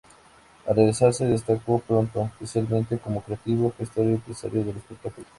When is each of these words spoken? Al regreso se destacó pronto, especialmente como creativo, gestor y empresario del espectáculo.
Al 0.65 0.75
regreso 0.75 1.11
se 1.13 1.27
destacó 1.27 1.77
pronto, 1.77 2.23
especialmente 2.39 2.97
como 2.97 3.21
creativo, 3.21 3.71
gestor 3.77 4.07
y 4.07 4.13
empresario 4.13 4.63
del 4.63 4.77
espectáculo. 4.77 5.27